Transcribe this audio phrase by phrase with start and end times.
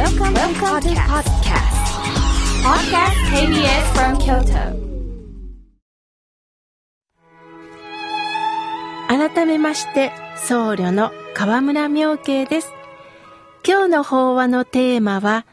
[0.00, 1.76] Welcome, Welcome to podcast.
[2.64, 4.72] Podcast KBS from Kyoto.
[9.08, 12.72] 改めまして、僧侶の河村明慶です。
[13.62, 15.44] 今日の法話のテーマは、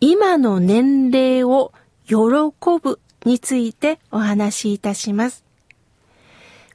[0.00, 1.72] 今の年齢を
[2.04, 2.16] 喜
[2.82, 5.44] ぶについてお話しいたします。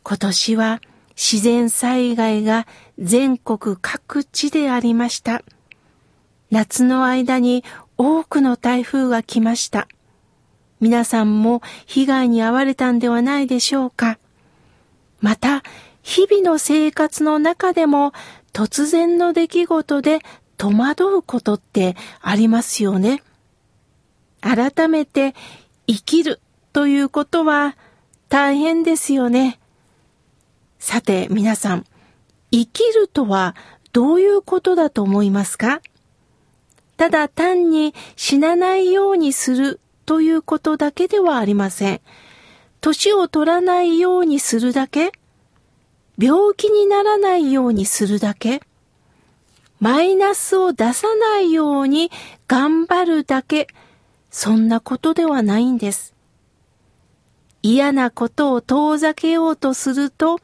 [0.03, 0.81] 今年は
[1.17, 2.65] 自然災害が
[2.97, 5.43] 全国各地でありました。
[6.53, 7.63] 夏の間に
[7.97, 9.87] 多くの台風が来ました。
[10.81, 14.19] 皆さんも被害に遭われたんではないでしょうか。
[15.19, 15.63] また、
[16.03, 18.13] 日々の生活の中でも
[18.51, 20.19] 突然の出来事で
[20.57, 23.23] 戸惑うことってありますよね。
[24.41, 25.33] 改めて
[25.87, 26.39] 生きる
[26.71, 27.75] ということは
[28.29, 29.59] 大変ですよね。
[30.77, 31.85] さて皆さん、
[32.51, 33.55] 生きるとは
[33.91, 35.81] どういうことだと思いますか？
[37.03, 42.01] ただ単に死なないようにするということだけではありません。
[42.79, 45.11] 年を取らないようにするだけ
[46.17, 48.61] 病気にならないようにするだけ
[49.81, 52.09] マイナスを出さないように
[52.47, 53.67] 頑張るだけ
[54.31, 56.13] そんなことではないんです。
[57.63, 60.39] 嫌なことを遠ざけようとすると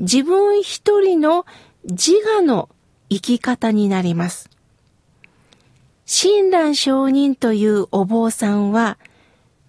[0.00, 1.46] 自分一人の
[1.84, 2.68] 自我の
[3.08, 4.51] 生き方になります。
[6.14, 8.98] 親鸞上人というお坊さんは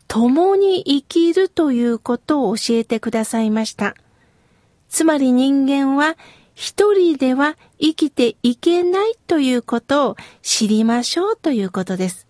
[0.10, 3.96] 共に生きるということを教えてくださいました。
[4.90, 6.18] つまり人間は
[6.54, 12.28] 一人では生きていけないということを知りましょうということです。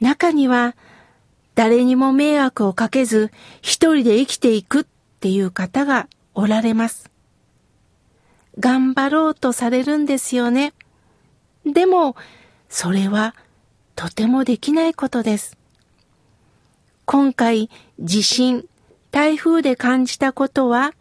[0.00, 0.74] 中には
[1.54, 3.30] 誰にも迷惑をかけず
[3.62, 4.86] 一人で生きていくっ
[5.20, 7.08] ていう方がおられます。
[8.58, 10.74] 頑張ろうとされるんですよね。
[11.64, 12.16] でも
[12.70, 13.34] それは
[13.96, 15.58] とてもできないことです。
[17.04, 17.68] 今回
[17.98, 18.64] 地震、
[19.10, 20.94] 台風で感じたことは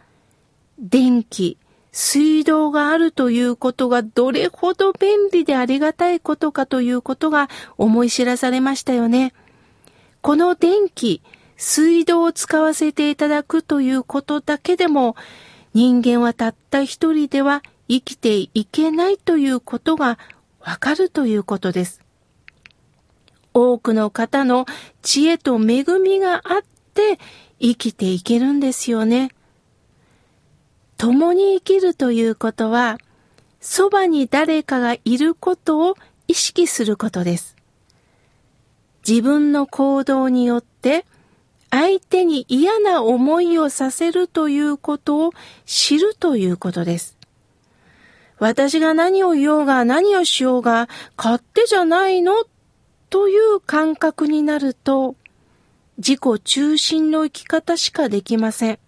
[0.80, 1.58] 電気、
[1.92, 9.34] 水道があるということがどれほど便利でありがたいことかということが思い知らされましたよね。
[10.22, 11.22] この電気、
[11.56, 15.16] 水道を使わせていただくということだけでも
[15.74, 20.18] 人間はたった一人では生きていけないということが
[20.70, 22.00] わかるということです。
[23.56, 24.68] 多くの方の
[25.02, 26.62] 知恵と恵みがあっ
[26.94, 27.18] て
[27.60, 29.32] 生きていけるんですよね。
[30.96, 33.00] 共に生きるということは、
[33.60, 35.96] そばに誰かがいることを
[36.28, 37.56] 意識することです。
[39.08, 41.04] 自分の行動によって
[41.72, 45.34] 相手に嫌な思いをさせるということを
[45.66, 47.19] 知るということです。
[48.40, 52.46] 私が何を言おうが何をしようが勝手じゃないの？
[53.10, 55.16] という感覚になると
[55.98, 58.80] 自己中心の生き方しかできません。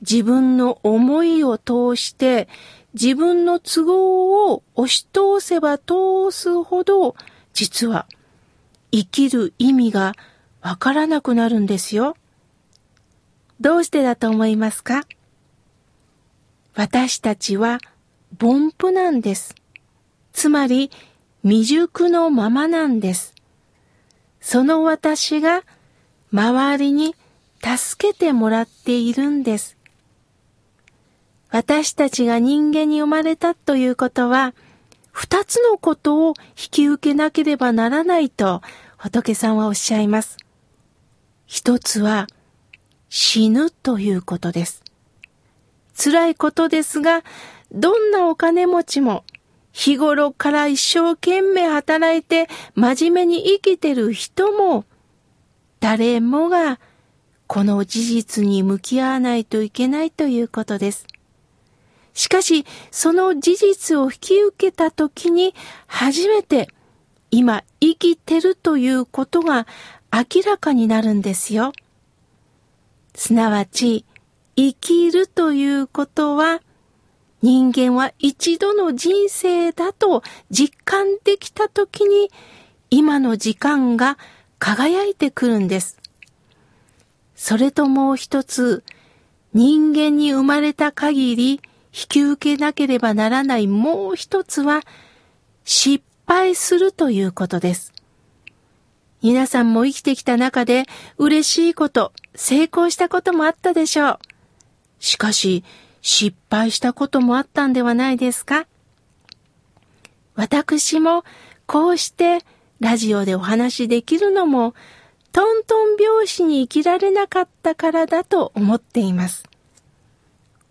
[0.00, 2.48] 自分の思いを通して
[2.94, 7.16] 自分の都合を押し通せば通すほど
[7.52, 8.06] 実は
[8.90, 10.14] 生きる意味が
[10.62, 12.16] わからなくなるんですよ。
[13.60, 15.02] どうしてだと思いますか？
[16.74, 17.78] 私たちは
[18.36, 19.54] 凡夫なんです。
[20.32, 20.90] つまり
[21.42, 23.34] 未熟のままなんです。
[24.40, 25.62] その私が
[26.32, 27.14] 周りに
[27.62, 29.76] 助けてもらっているんです。
[31.50, 34.54] 私たちが人間に生まれたということは、
[35.10, 38.62] 二つのことを引き受けなければならないと
[38.96, 40.36] 仏さんはおっしゃいます。
[41.46, 42.26] 一つは
[43.08, 44.84] 死ぬということです。
[45.96, 47.24] 辛いことですが、
[47.72, 49.24] どんなお金持ちも
[49.72, 54.84] 日頃から一生懸命働いて真面目に生きてる人も
[55.80, 56.80] 誰もが
[57.46, 61.06] この事実に向き合わないといけないということです。
[62.12, 65.54] しかし、その事実を引き受けたときに
[65.86, 66.68] 初めて
[67.30, 69.66] 今生きてるということが
[70.12, 71.72] 明らかになるんですよ。
[73.14, 74.04] すなわち、
[74.56, 76.60] 生きるということは
[77.42, 82.30] 人間は一度の人生だと実感できたときに
[82.90, 84.18] 今の時間が
[84.58, 85.98] 輝いてくるんです。
[87.34, 88.82] それともう一つ、
[89.54, 91.60] 人間に生まれた限り引
[92.08, 94.82] き受けなければならないもう一つは
[95.64, 97.92] 失敗するということです。
[99.22, 100.84] 皆さんも生きてきた中で
[101.16, 104.18] 嬉しいこと、成功したこともあったでしょう。
[105.00, 105.64] しかし、
[106.00, 108.66] 失敗したこともあったんではないですか？
[110.34, 111.24] 私も
[111.66, 112.44] こうして
[112.80, 114.74] ラジオでお話できるのも、
[115.32, 119.44] トントン拍子に生きられなかったからだと思っています。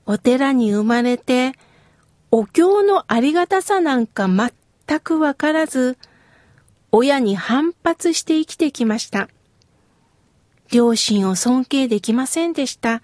[0.05, 1.51] お寺に生まれて、
[2.31, 5.97] お経のありがたさなんか全くわからず、
[6.91, 9.27] 親に反発して生きてきました。
[10.71, 13.01] 両親を尊敬できませんでした。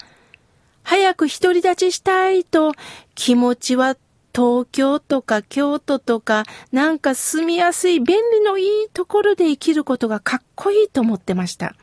[0.84, 2.74] 早く独り立ちしたいと
[3.16, 3.98] 気持ちは
[4.36, 11.76] 東京とか京都とかなんか住みやすい便利のいいところで生きることがかっこいいと思ってました。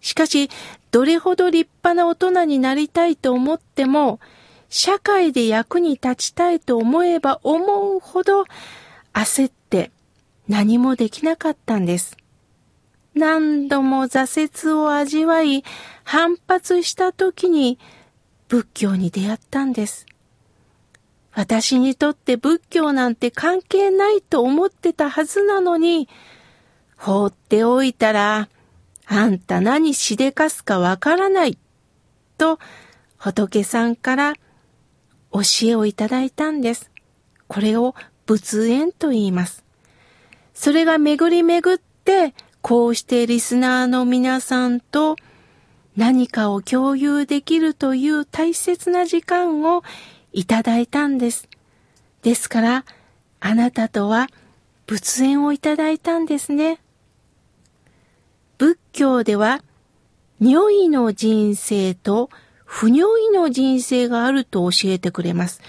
[0.00, 0.50] しかし、
[0.90, 4.20] どれほど立派な大人になりたいと思っても、
[4.68, 8.44] 社会で役に立ちたいと思えば思うほど
[9.12, 9.90] 焦って
[10.48, 12.16] 何もできなかったんです。
[13.14, 15.64] 何度も挫折を味わい、
[16.04, 17.78] 反発した時に
[18.52, 20.04] 仏教に出会ったんです。
[21.32, 26.06] 私にとって仏教なんて関係ないと思ってたはずなのに、
[26.98, 28.50] 放っておいたら、
[29.06, 31.56] あんた何しでかすかわからない、
[32.36, 32.58] と
[33.16, 34.34] 仏さんから
[35.32, 36.90] 教えをいただいたんです。
[37.48, 37.94] これを
[38.26, 39.64] 仏縁と言います。
[40.52, 45.16] それが巡り巡って、こうしてリスナーの皆さんと
[45.96, 49.82] 何かを共有できるという大切な時間を
[50.32, 51.48] いただいたんです。
[52.22, 52.84] ですから、
[53.40, 54.28] あなたとは
[54.86, 56.80] 仏縁をいただいたんですね。
[58.58, 59.62] 仏教では、
[60.40, 62.30] 如意の人生と
[62.64, 65.60] 不如意の人生があると教えてくれます。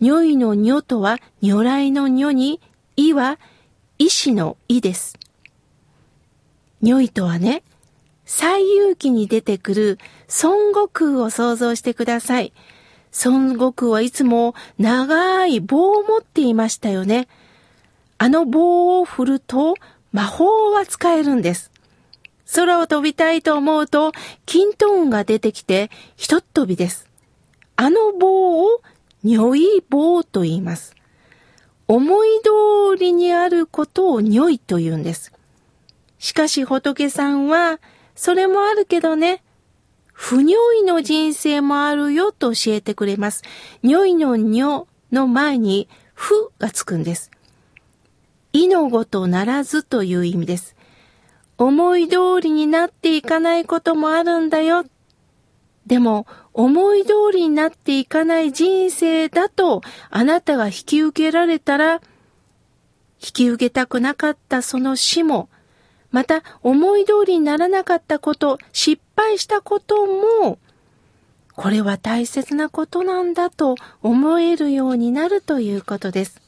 [0.00, 2.60] 如意の如とは如来の如に、
[2.96, 3.38] 意は
[3.98, 5.18] 意志の意です。
[6.82, 7.62] 如意とはね、
[8.26, 9.98] 西遊記に出てくる
[10.42, 12.52] 孫悟空を想像してください。
[13.24, 17.28] 孫悟空はいつも長い棒を持っていましたよね。
[18.18, 19.76] あの棒を振ると
[20.12, 21.70] 魔法が使えるんです。
[22.54, 24.12] 空を飛びたいと思うと、
[24.44, 27.08] 金トーンが出てきて、ひとっ飛びです。
[27.74, 28.80] あの棒を、
[29.24, 30.94] 如意棒と言います。
[31.88, 35.32] 思い通りにあることを如意と言うんです。
[36.18, 37.80] しかし仏さんは、
[38.16, 39.42] それもあるけどね、
[40.12, 43.42] 不如意の人生もあるよと教えてくれます。
[43.82, 47.30] 如意の如の前に、不がつくんです。
[48.54, 50.74] 意のごとならずという意味です。
[51.58, 54.84] 思い通りになっていかないこともあるんだよ。
[55.86, 62.00] でも、思い通りになっていかない人生だと、あなたが引き受けられたら、引
[63.32, 65.50] き受けたくなかったその死も、
[66.10, 70.58] また思い通りにならなかったこと、失敗したことも、
[71.54, 76.40] これは大切なことなんだと思えるようになるということです。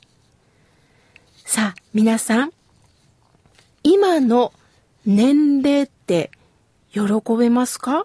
[1.44, 2.52] さあ、皆さん、
[3.82, 4.52] 今の
[5.06, 6.30] 年齢って
[6.92, 7.00] 喜
[7.38, 8.04] べますか？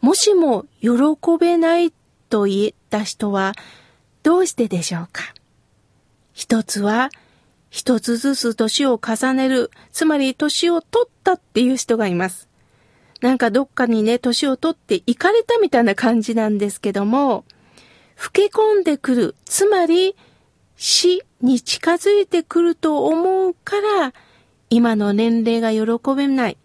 [0.00, 0.90] もしも喜
[1.38, 1.92] べない
[2.28, 3.52] と言った人は
[4.22, 5.22] どうしてでしょうか？
[6.32, 7.10] 一つは
[7.70, 12.48] 一つずつ年を重ねる、つまり年を取ったっていう人がいます。
[13.20, 17.44] なんかどっかにね、年を取って行かれたみたいな感じなんですけども、
[18.22, 20.16] 老け込んでくる、つまり
[20.76, 24.14] 死に近づいてくると思うから、
[24.70, 26.56] 今の年齢が喜べない。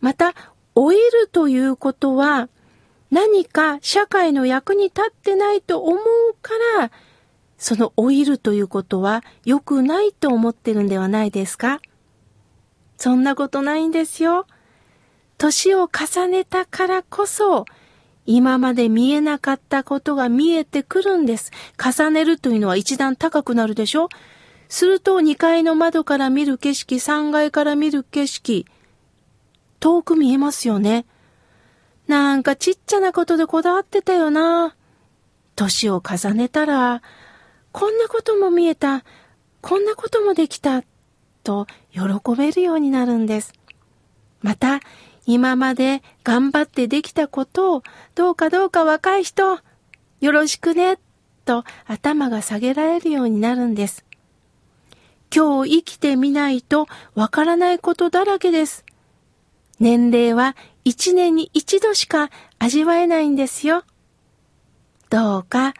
[0.00, 0.34] また、
[0.74, 2.48] 老いるということは、
[3.10, 5.98] 何か社会の役に立ってないと思う
[6.40, 6.90] から、
[7.58, 11.80] その老いるということは良くないと思ってるんではないですか？
[12.96, 14.46] そんなことないんですよ。
[15.36, 17.64] 年を重ねたからこそ、
[18.26, 21.50] 今まで見えなかったことが見えてくるんです。
[21.76, 24.08] 重ねるというのは一段高くなるでしょ？
[24.68, 28.66] すると2階の窓から見る景色、3階から見る景色、
[29.80, 31.06] 遠く見えますよね。
[32.06, 34.74] なんかちっちゃなことでこだわってたよな。
[35.56, 37.02] 年を重ねたら、
[37.72, 39.04] こんなことも見えた、
[39.60, 40.82] こんなこともできた、
[41.42, 42.00] と喜
[42.36, 43.52] べるようになるんです。
[44.40, 44.80] また、
[45.26, 47.82] 今まで頑張ってできたことを、
[48.14, 49.58] どうかどうか若い人、
[50.20, 50.98] よろしくね、
[51.44, 54.04] と頭が下げられるようになるんです。
[55.34, 58.84] 今日生きてみないとわからないことだらけです。
[59.80, 63.84] 年齢は一年に一度しか味わえないんですよ。
[65.10, 65.74] どうか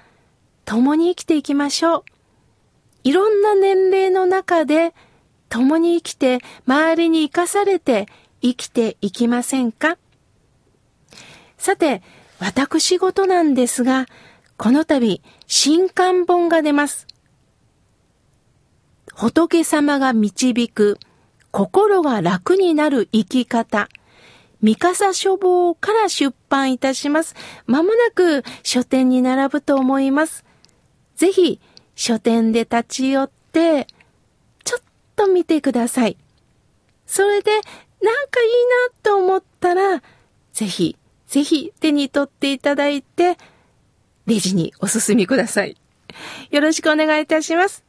[0.68, 2.04] 共に生きていきましょう。
[3.02, 4.92] いろんな年齢の中で
[5.48, 8.06] 共に生きて周りに生かされて
[8.42, 9.96] 生きていきませんか？
[11.56, 12.02] さて、
[12.38, 14.04] 私事なんですが、
[14.58, 17.06] この度新刊本が出ます。
[19.14, 20.98] 仏様が導く
[21.50, 23.88] 心が楽になる生き方。
[24.60, 27.34] 三笠書房から出版いたします。
[27.64, 30.44] まもなく書店に並ぶと思います。
[31.18, 31.60] ぜひ
[31.96, 33.88] 書店で立ち寄って、
[34.62, 34.82] ちょっ
[35.16, 36.16] と見てください。
[37.06, 37.62] それで、なん
[38.28, 38.48] かいい
[38.92, 40.00] なと思ったら、
[40.52, 40.96] ぜひ、
[41.26, 43.36] ぜひ手に取っていただいて、
[44.26, 45.76] レジにお進みください。
[46.52, 47.87] よろしくお願いいたします。